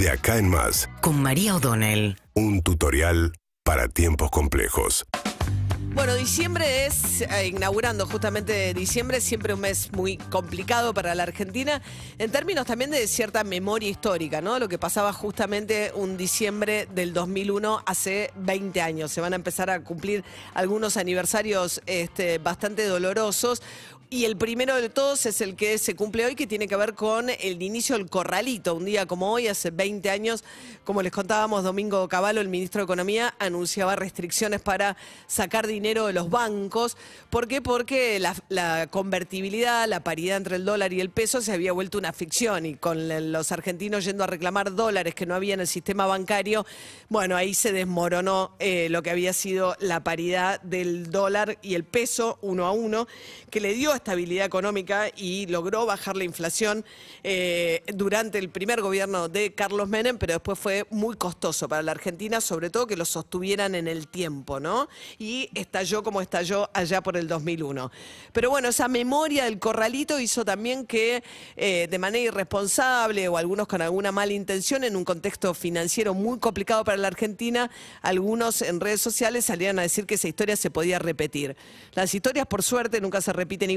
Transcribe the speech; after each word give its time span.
De 0.00 0.08
acá 0.08 0.38
en 0.38 0.48
más, 0.48 0.88
con 1.02 1.20
María 1.20 1.54
O'Donnell. 1.56 2.16
un 2.32 2.62
tutorial 2.62 3.34
para 3.62 3.86
tiempos 3.86 4.30
complejos. 4.30 5.04
Bueno, 5.92 6.14
diciembre 6.14 6.86
es, 6.86 7.20
eh, 7.20 7.48
inaugurando 7.48 8.06
justamente 8.06 8.72
diciembre, 8.72 9.20
siempre 9.20 9.52
un 9.52 9.60
mes 9.60 9.92
muy 9.92 10.16
complicado 10.16 10.94
para 10.94 11.14
la 11.14 11.24
Argentina, 11.24 11.82
en 12.16 12.30
términos 12.30 12.64
también 12.64 12.90
de 12.90 13.06
cierta 13.08 13.44
memoria 13.44 13.90
histórica, 13.90 14.40
¿no? 14.40 14.58
Lo 14.58 14.68
que 14.70 14.78
pasaba 14.78 15.12
justamente 15.12 15.92
un 15.94 16.16
diciembre 16.16 16.88
del 16.94 17.12
2001, 17.12 17.82
hace 17.84 18.30
20 18.36 18.80
años. 18.80 19.12
Se 19.12 19.20
van 19.20 19.34
a 19.34 19.36
empezar 19.36 19.68
a 19.68 19.84
cumplir 19.84 20.24
algunos 20.54 20.96
aniversarios 20.96 21.82
este, 21.84 22.38
bastante 22.38 22.86
dolorosos. 22.86 23.60
Y 24.12 24.24
el 24.24 24.36
primero 24.36 24.74
de 24.74 24.88
todos 24.88 25.24
es 25.26 25.40
el 25.40 25.54
que 25.54 25.78
se 25.78 25.94
cumple 25.94 26.26
hoy, 26.26 26.34
que 26.34 26.48
tiene 26.48 26.66
que 26.66 26.74
ver 26.74 26.94
con 26.94 27.30
el 27.30 27.62
inicio 27.62 27.96
del 27.96 28.10
corralito. 28.10 28.74
Un 28.74 28.84
día 28.84 29.06
como 29.06 29.30
hoy, 29.30 29.46
hace 29.46 29.70
20 29.70 30.10
años, 30.10 30.42
como 30.82 31.00
les 31.00 31.12
contábamos, 31.12 31.62
Domingo 31.62 32.08
Cavallo, 32.08 32.40
el 32.40 32.48
ministro 32.48 32.80
de 32.80 32.86
Economía, 32.86 33.36
anunciaba 33.38 33.94
restricciones 33.94 34.62
para 34.62 34.96
sacar 35.28 35.68
dinero 35.68 36.08
de 36.08 36.12
los 36.12 36.28
bancos. 36.28 36.96
¿Por 37.30 37.46
qué? 37.46 37.62
Porque 37.62 38.18
la, 38.18 38.88
convertibilidad, 38.88 39.86
la 39.86 40.02
paridad 40.02 40.38
entre 40.38 40.56
el 40.56 40.64
dólar 40.64 40.92
y 40.92 41.00
el 41.00 41.10
peso 41.10 41.40
se 41.40 41.52
había 41.52 41.70
vuelto 41.70 41.96
una 41.96 42.12
ficción 42.12 42.66
y 42.66 42.74
con 42.74 43.30
los 43.30 43.52
argentinos 43.52 44.04
yendo 44.04 44.24
a 44.24 44.26
reclamar 44.26 44.74
dólares 44.74 45.14
que 45.14 45.24
no 45.24 45.36
había 45.36 45.54
en 45.54 45.60
el 45.60 45.68
sistema 45.68 46.06
bancario, 46.06 46.66
bueno, 47.08 47.36
ahí 47.36 47.54
se 47.54 47.70
desmoronó 47.70 48.56
eh, 48.58 48.88
lo 48.90 49.04
que 49.04 49.10
había 49.10 49.32
sido 49.32 49.76
la 49.78 50.02
paridad 50.02 50.60
del 50.62 51.12
dólar 51.12 51.58
y 51.62 51.76
el 51.76 51.84
peso 51.84 52.40
uno 52.42 52.66
a 52.66 52.72
uno, 52.72 53.06
que 53.50 53.60
le 53.60 53.74
dio 53.74 53.99
estabilidad 54.00 54.46
económica 54.46 55.10
y 55.14 55.46
logró 55.46 55.84
bajar 55.84 56.16
la 56.16 56.24
inflación 56.24 56.84
eh, 57.22 57.82
durante 57.94 58.38
el 58.38 58.48
primer 58.48 58.80
gobierno 58.80 59.28
de 59.28 59.54
Carlos 59.54 59.88
Menem, 59.88 60.16
pero 60.16 60.32
después 60.32 60.58
fue 60.58 60.86
muy 60.90 61.16
costoso 61.16 61.68
para 61.68 61.82
la 61.82 61.92
Argentina, 61.92 62.40
sobre 62.40 62.70
todo 62.70 62.86
que 62.86 62.96
lo 62.96 63.04
sostuvieran 63.04 63.74
en 63.74 63.88
el 63.88 64.08
tiempo, 64.08 64.58
¿no? 64.58 64.88
Y 65.18 65.50
estalló 65.54 66.02
como 66.02 66.22
estalló 66.22 66.70
allá 66.72 67.02
por 67.02 67.16
el 67.16 67.28
2001. 67.28 67.90
Pero 68.32 68.50
bueno, 68.50 68.68
esa 68.68 68.88
memoria 68.88 69.44
del 69.44 69.58
corralito 69.58 70.18
hizo 70.18 70.44
también 70.44 70.86
que 70.86 71.22
eh, 71.56 71.86
de 71.90 71.98
manera 71.98 72.24
irresponsable 72.24 73.28
o 73.28 73.36
algunos 73.36 73.68
con 73.68 73.82
alguna 73.82 74.12
mala 74.12 74.32
intención 74.32 74.82
en 74.84 74.96
un 74.96 75.04
contexto 75.04 75.52
financiero 75.52 76.14
muy 76.14 76.38
complicado 76.38 76.84
para 76.84 76.96
la 76.96 77.08
Argentina, 77.08 77.70
algunos 78.00 78.62
en 78.62 78.80
redes 78.80 79.02
sociales 79.02 79.44
salieron 79.44 79.78
a 79.78 79.82
decir 79.82 80.06
que 80.06 80.14
esa 80.14 80.28
historia 80.28 80.56
se 80.56 80.70
podía 80.70 80.98
repetir. 80.98 81.56
Las 81.92 82.14
historias, 82.14 82.46
por 82.46 82.62
suerte, 82.62 83.00
nunca 83.00 83.20
se 83.20 83.32
repiten 83.32 83.70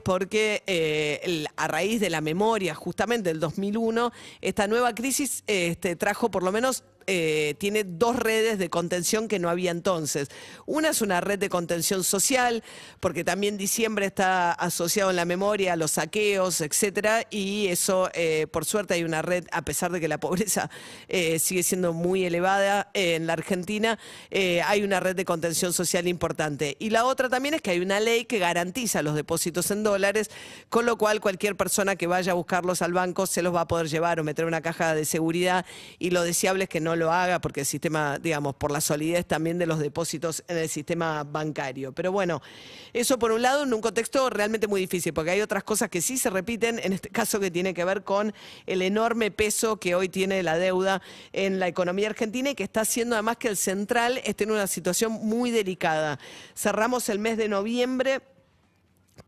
porque 0.00 0.62
eh, 0.66 1.20
el- 1.22 1.48
a 1.56 1.68
raíz 1.68 2.00
de 2.00 2.10
la 2.10 2.20
memoria 2.20 2.74
justamente 2.74 3.28
del 3.30 3.40
2001, 3.40 4.12
esta 4.40 4.66
nueva 4.66 4.94
crisis 4.94 5.42
este, 5.46 5.96
trajo 5.96 6.30
por 6.30 6.42
lo 6.42 6.52
menos 6.52 6.84
eh, 7.10 7.54
tiene 7.58 7.84
dos 7.84 8.16
redes 8.16 8.58
de 8.58 8.68
contención 8.68 9.28
que 9.28 9.38
no 9.38 9.48
había 9.48 9.70
entonces. 9.70 10.28
Una 10.66 10.90
es 10.90 11.00
una 11.00 11.22
red 11.22 11.38
de 11.38 11.48
contención 11.48 12.04
social, 12.04 12.62
porque 13.00 13.24
también 13.24 13.56
diciembre 13.56 14.04
está 14.04 14.52
asociado 14.52 15.08
en 15.08 15.16
la 15.16 15.24
memoria 15.24 15.72
a 15.72 15.76
los 15.76 15.92
saqueos, 15.92 16.60
etcétera, 16.60 17.26
y 17.30 17.68
eso, 17.68 18.10
eh, 18.12 18.46
por 18.52 18.66
suerte, 18.66 18.92
hay 18.92 19.04
una 19.04 19.22
red, 19.22 19.46
a 19.52 19.62
pesar 19.62 19.90
de 19.90 20.00
que 20.00 20.06
la 20.08 20.20
pobreza 20.20 20.68
eh, 21.08 21.38
sigue 21.38 21.62
siendo 21.62 21.94
muy 21.94 22.26
elevada 22.26 22.90
en 22.92 23.26
la 23.26 23.32
Argentina, 23.32 23.98
hay 24.30 24.82
una 24.82 25.00
red 25.00 25.16
de 25.16 25.24
contención 25.24 25.72
social 25.72 26.06
importante. 26.06 26.76
Y 26.78 26.90
la 26.90 27.06
otra 27.06 27.30
también 27.30 27.54
es 27.54 27.62
que 27.62 27.70
hay 27.70 27.80
una 27.80 28.00
ley 28.00 28.26
que 28.26 28.38
garantiza 28.38 29.00
los 29.02 29.14
depósitos 29.14 29.70
en 29.70 29.82
dólares, 29.82 30.30
con 30.68 30.84
lo 30.84 30.98
cual 30.98 31.20
cualquier 31.20 31.56
persona 31.56 31.96
que 31.96 32.06
vaya 32.06 32.32
a 32.32 32.34
buscarlos 32.34 32.82
al 32.82 32.92
banco 32.92 33.26
se 33.26 33.40
los 33.40 33.54
va 33.54 33.62
a 33.62 33.68
poder 33.68 33.88
llevar 33.88 34.20
o 34.20 34.24
meter 34.24 34.42
en 34.42 34.48
una 34.48 34.60
caja 34.60 34.94
de 34.94 35.06
seguridad, 35.06 35.64
y 35.98 36.10
lo 36.10 36.22
deseable 36.22 36.64
es 36.64 36.68
que 36.68 36.80
no 36.80 36.97
lo 36.98 37.12
haga 37.12 37.40
porque 37.40 37.60
el 37.60 37.66
sistema, 37.66 38.18
digamos, 38.18 38.54
por 38.56 38.70
la 38.70 38.80
solidez 38.80 39.26
también 39.26 39.58
de 39.58 39.66
los 39.66 39.78
depósitos 39.78 40.44
en 40.48 40.58
el 40.58 40.68
sistema 40.68 41.24
bancario. 41.24 41.92
Pero 41.92 42.12
bueno, 42.12 42.42
eso 42.92 43.18
por 43.18 43.32
un 43.32 43.42
lado 43.42 43.62
en 43.62 43.72
un 43.72 43.80
contexto 43.80 44.28
realmente 44.28 44.66
muy 44.66 44.80
difícil, 44.80 45.14
porque 45.14 45.30
hay 45.30 45.40
otras 45.40 45.64
cosas 45.64 45.88
que 45.88 46.02
sí 46.02 46.18
se 46.18 46.30
repiten, 46.30 46.80
en 46.82 46.92
este 46.92 47.08
caso 47.08 47.40
que 47.40 47.50
tiene 47.50 47.72
que 47.72 47.84
ver 47.84 48.04
con 48.04 48.34
el 48.66 48.82
enorme 48.82 49.30
peso 49.30 49.78
que 49.78 49.94
hoy 49.94 50.08
tiene 50.08 50.42
la 50.42 50.58
deuda 50.58 51.00
en 51.32 51.58
la 51.58 51.68
economía 51.68 52.08
argentina 52.08 52.50
y 52.50 52.54
que 52.54 52.64
está 52.64 52.82
haciendo 52.82 53.14
además 53.14 53.36
que 53.36 53.48
el 53.48 53.56
central 53.56 54.20
esté 54.24 54.44
en 54.44 54.50
una 54.50 54.66
situación 54.66 55.12
muy 55.12 55.50
delicada. 55.50 56.18
Cerramos 56.54 57.08
el 57.08 57.18
mes 57.18 57.36
de 57.36 57.48
noviembre 57.48 58.20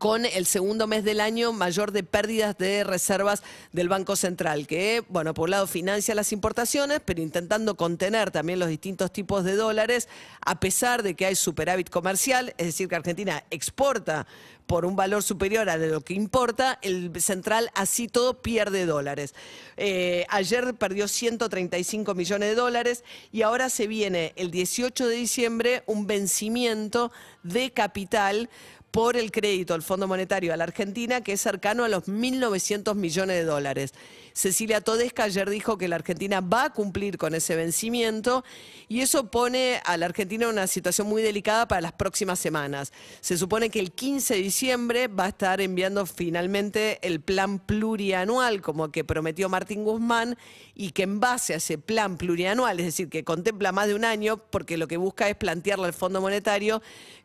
con 0.01 0.25
el 0.25 0.47
segundo 0.47 0.87
mes 0.87 1.03
del 1.03 1.19
año 1.19 1.53
mayor 1.53 1.91
de 1.91 2.01
pérdidas 2.01 2.57
de 2.57 2.83
reservas 2.83 3.43
del 3.71 3.87
Banco 3.87 4.15
Central, 4.15 4.65
que, 4.65 5.03
bueno, 5.09 5.35
por 5.35 5.43
un 5.43 5.51
lado 5.51 5.67
financia 5.67 6.15
las 6.15 6.31
importaciones, 6.31 7.01
pero 7.05 7.21
intentando 7.21 7.77
contener 7.77 8.31
también 8.31 8.57
los 8.57 8.67
distintos 8.67 9.13
tipos 9.13 9.43
de 9.43 9.55
dólares, 9.55 10.09
a 10.43 10.59
pesar 10.59 11.03
de 11.03 11.13
que 11.13 11.27
hay 11.27 11.35
superávit 11.35 11.91
comercial, 11.91 12.55
es 12.57 12.65
decir, 12.65 12.87
que 12.87 12.95
Argentina 12.95 13.43
exporta 13.51 14.25
por 14.65 14.85
un 14.85 14.95
valor 14.95 15.21
superior 15.21 15.69
a 15.69 15.77
lo 15.77 16.01
que 16.01 16.13
importa, 16.13 16.79
el 16.81 17.11
central 17.21 17.69
así 17.75 18.07
todo 18.07 18.41
pierde 18.41 18.85
dólares. 18.85 19.35
Eh, 19.75 20.25
ayer 20.29 20.73
perdió 20.75 21.07
135 21.09 22.15
millones 22.15 22.49
de 22.49 22.55
dólares 22.55 23.03
y 23.31 23.41
ahora 23.41 23.69
se 23.69 23.85
viene 23.85 24.33
el 24.37 24.49
18 24.49 25.07
de 25.07 25.15
diciembre 25.15 25.83
un 25.87 26.07
vencimiento 26.07 27.11
de 27.43 27.71
capital 27.71 28.49
por 28.91 29.15
el 29.15 29.31
crédito 29.31 29.73
al 29.73 29.81
Fondo 29.81 30.07
Monetario 30.07 30.53
a 30.53 30.57
la 30.57 30.65
Argentina, 30.65 31.21
que 31.21 31.33
es 31.33 31.41
cercano 31.41 31.85
a 31.85 31.89
los 31.89 32.07
1.900 32.07 32.93
millones 32.95 33.37
de 33.37 33.45
dólares. 33.45 33.93
Cecilia 34.33 34.81
Todesca 34.81 35.23
ayer 35.23 35.49
dijo 35.49 35.77
que 35.77 35.87
la 35.87 35.95
Argentina 35.95 36.41
va 36.41 36.65
a 36.65 36.73
cumplir 36.73 37.17
con 37.17 37.33
ese 37.33 37.55
vencimiento 37.55 38.43
y 38.87 39.01
eso 39.01 39.29
pone 39.31 39.81
a 39.85 39.97
la 39.97 40.05
Argentina 40.05 40.45
en 40.45 40.51
una 40.51 40.67
situación 40.67 41.07
muy 41.07 41.21
delicada 41.21 41.67
para 41.67 41.81
las 41.81 41.93
próximas 41.93 42.39
semanas. 42.39 42.91
Se 43.21 43.37
supone 43.37 43.69
que 43.69 43.79
el 43.79 43.91
15 43.91 44.35
de 44.35 44.41
diciembre 44.41 45.07
va 45.07 45.25
a 45.25 45.29
estar 45.29 45.61
enviando 45.61 46.05
finalmente 46.05 46.99
el 47.01 47.21
plan 47.21 47.59
plurianual, 47.59 48.61
como 48.61 48.91
que 48.91 49.03
prometió 49.03 49.49
Martín 49.49 49.83
Guzmán, 49.83 50.37
y 50.73 50.91
que 50.91 51.03
en 51.03 51.19
base 51.19 51.53
a 51.53 51.57
ese 51.57 51.77
plan 51.77 52.17
plurianual, 52.17 52.79
es 52.79 52.85
decir, 52.85 53.09
que 53.09 53.23
contempla 53.23 53.71
más 53.71 53.87
de 53.87 53.95
un 53.95 54.05
año, 54.05 54.37
porque 54.37 54.77
lo 54.77 54.87
que 54.87 54.97
busca 54.97 55.29
es 55.29 55.35
plantearle 55.35 55.85
al 55.85 55.93
Fondo 55.93 56.21
Monetario 56.21 56.81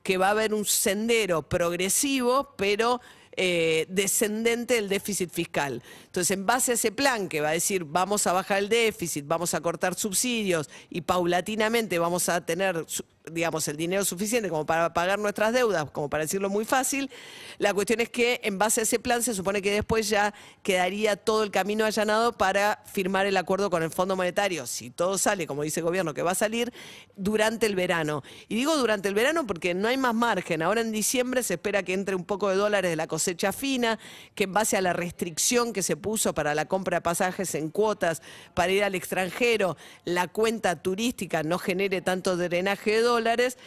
que 0.06 0.18
va 0.18 0.28
a 0.28 0.30
haber 0.30 0.54
un 0.54 0.64
sendero 0.64 1.42
progresivo, 1.42 2.54
pero 2.56 3.00
eh, 3.38 3.84
descendente 3.90 4.74
del 4.74 4.88
déficit 4.88 5.30
fiscal. 5.30 5.82
Entonces, 6.06 6.30
en 6.30 6.46
base 6.46 6.72
a 6.72 6.74
ese 6.74 6.90
plan 6.90 7.28
que 7.28 7.42
va 7.42 7.50
a 7.50 7.52
decir 7.52 7.84
vamos 7.84 8.26
a 8.26 8.32
bajar 8.32 8.58
el 8.58 8.70
déficit, 8.70 9.26
vamos 9.26 9.52
a 9.52 9.60
cortar 9.60 9.94
subsidios 9.94 10.70
y 10.88 11.02
paulatinamente 11.02 11.98
vamos 11.98 12.30
a 12.30 12.40
tener, 12.46 12.86
digamos, 13.30 13.68
el 13.68 13.76
dinero 13.76 14.06
suficiente 14.06 14.48
como 14.48 14.64
para 14.64 14.94
pagar 14.94 15.18
nuestras 15.18 15.52
deudas, 15.52 15.90
como 15.90 16.08
para 16.08 16.24
decirlo 16.24 16.48
muy 16.48 16.64
fácil, 16.64 17.10
la 17.58 17.74
cuestión 17.74 18.00
es 18.00 18.08
que 18.08 18.40
en 18.42 18.58
base 18.58 18.80
a 18.80 18.84
ese 18.84 18.98
plan 18.98 19.22
se 19.22 19.34
supone 19.34 19.60
que 19.60 19.70
después 19.70 20.08
ya 20.08 20.32
quedaría 20.62 21.16
todo 21.16 21.42
el 21.42 21.50
camino 21.50 21.84
allanado 21.84 22.32
para 22.32 22.82
firmar 22.90 23.26
el 23.26 23.36
acuerdo 23.36 23.68
con 23.68 23.82
el 23.82 23.90
Fondo 23.90 24.16
Monetario, 24.16 24.66
si 24.66 24.88
todo 24.88 25.18
sale, 25.18 25.46
como 25.46 25.62
dice 25.62 25.80
el 25.80 25.84
gobierno, 25.84 26.14
que 26.14 26.22
va 26.22 26.30
a 26.30 26.34
salir 26.34 26.72
durante 27.16 27.66
el 27.66 27.74
verano. 27.76 28.22
Y 28.48 28.54
digo 28.54 28.74
durante 28.78 29.08
el 29.08 29.14
verano 29.14 29.46
porque 29.46 29.74
no 29.74 29.88
hay 29.88 29.98
más 29.98 30.14
margen. 30.14 30.62
Ahora 30.62 30.80
en 30.80 30.90
diciembre 30.90 31.42
se 31.42 31.54
espera 31.54 31.82
que 31.82 31.92
entre 31.92 32.14
un 32.14 32.24
poco 32.24 32.48
de 32.48 32.56
dólares 32.56 32.90
de 32.90 32.96
la 32.96 33.06
cosecha 33.06 33.25
fina, 33.52 33.98
que 34.34 34.44
en 34.44 34.52
base 34.52 34.76
a 34.76 34.80
la 34.80 34.92
restricción 34.92 35.72
que 35.72 35.82
se 35.82 35.96
puso 35.96 36.34
para 36.34 36.54
la 36.54 36.66
compra 36.66 36.98
de 36.98 37.02
pasajes 37.02 37.54
en 37.54 37.70
cuotas 37.70 38.22
para 38.54 38.72
ir 38.72 38.84
al 38.84 38.94
extranjero, 38.94 39.76
la 40.04 40.28
cuenta 40.28 40.82
turística 40.82 41.42
no 41.42 41.58
genere 41.58 42.00
tanto 42.02 42.36
drenaje 42.36 42.92
de 42.92 43.00
dólares. 43.00 43.58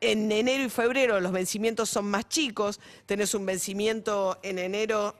En 0.00 0.30
enero 0.30 0.64
y 0.64 0.68
febrero 0.68 1.20
los 1.20 1.32
vencimientos 1.32 1.88
son 1.88 2.06
más 2.06 2.28
chicos. 2.28 2.80
Tenés 3.06 3.34
un 3.34 3.46
vencimiento 3.46 4.38
en 4.42 4.58
enero 4.58 5.14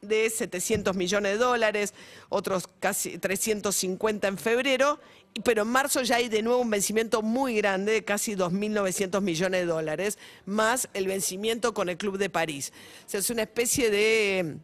de 0.00 0.30
700 0.30 0.94
millones 0.96 1.32
de 1.32 1.38
dólares, 1.38 1.94
otros 2.28 2.68
casi 2.80 3.18
350 3.18 4.28
en 4.28 4.38
febrero, 4.38 5.00
pero 5.44 5.62
en 5.62 5.68
marzo 5.68 6.02
ya 6.02 6.16
hay 6.16 6.28
de 6.28 6.42
nuevo 6.42 6.60
un 6.60 6.70
vencimiento 6.70 7.22
muy 7.22 7.56
grande, 7.56 7.92
de 7.92 8.04
casi 8.04 8.34
2.900 8.34 9.20
millones 9.20 9.60
de 9.60 9.66
dólares, 9.66 10.18
más 10.46 10.88
el 10.94 11.06
vencimiento 11.06 11.74
con 11.74 11.88
el 11.88 11.96
Club 11.96 12.18
de 12.18 12.30
París. 12.30 12.72
O 13.06 13.10
sea, 13.10 13.20
es 13.20 13.30
una 13.30 13.42
especie 13.42 13.90
de 13.90 14.58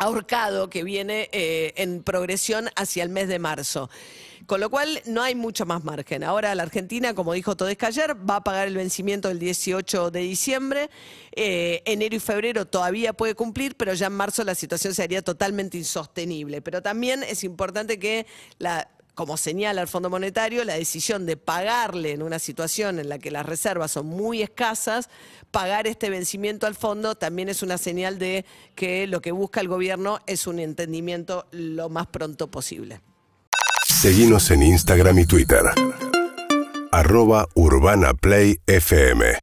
ahorcado 0.00 0.70
que 0.70 0.82
viene 0.82 1.28
eh, 1.30 1.74
en 1.76 2.02
progresión 2.02 2.68
hacia 2.74 3.04
el 3.04 3.10
mes 3.10 3.28
de 3.28 3.38
marzo. 3.38 3.90
Con 4.46 4.58
lo 4.58 4.70
cual 4.70 5.00
no 5.04 5.22
hay 5.22 5.34
mucho 5.34 5.66
más 5.66 5.84
margen. 5.84 6.24
Ahora 6.24 6.54
la 6.54 6.62
Argentina, 6.62 7.14
como 7.14 7.34
dijo 7.34 7.54
Todesca 7.54 7.88
ayer, 7.88 8.16
va 8.28 8.36
a 8.36 8.44
pagar 8.44 8.66
el 8.66 8.74
vencimiento 8.74 9.28
del 9.28 9.38
18 9.38 10.10
de 10.10 10.20
diciembre. 10.20 10.90
Eh, 11.32 11.82
enero 11.84 12.16
y 12.16 12.18
febrero 12.18 12.66
todavía 12.66 13.12
puede 13.12 13.34
cumplir, 13.34 13.76
pero 13.76 13.92
ya 13.92 14.06
en 14.06 14.14
marzo 14.14 14.42
la 14.42 14.54
situación 14.54 14.94
sería 14.94 15.22
totalmente 15.22 15.76
insostenible. 15.76 16.62
Pero 16.62 16.82
también 16.82 17.22
es 17.22 17.44
importante 17.44 17.98
que 17.98 18.26
la 18.58 18.88
como 19.20 19.36
señala 19.36 19.82
el 19.82 19.86
Fondo 19.86 20.08
Monetario, 20.08 20.64
la 20.64 20.76
decisión 20.76 21.26
de 21.26 21.36
pagarle 21.36 22.12
en 22.12 22.22
una 22.22 22.38
situación 22.38 22.98
en 22.98 23.10
la 23.10 23.18
que 23.18 23.30
las 23.30 23.44
reservas 23.44 23.90
son 23.90 24.06
muy 24.06 24.40
escasas, 24.40 25.10
pagar 25.50 25.86
este 25.86 26.08
vencimiento 26.08 26.66
al 26.66 26.74
fondo 26.74 27.16
también 27.16 27.50
es 27.50 27.62
una 27.62 27.76
señal 27.76 28.18
de 28.18 28.46
que 28.74 29.06
lo 29.06 29.20
que 29.20 29.32
busca 29.32 29.60
el 29.60 29.68
gobierno 29.68 30.20
es 30.26 30.46
un 30.46 30.58
entendimiento 30.58 31.46
lo 31.50 31.90
más 31.90 32.06
pronto 32.06 32.50
posible. 32.50 33.02
Seguimos 33.86 34.50
en 34.52 34.62
Instagram 34.62 35.18
y 35.18 35.26
Twitter. 35.26 35.66
Arroba 36.90 37.46
Urbana 37.54 38.14
Play 38.14 38.58
FM. 38.66 39.40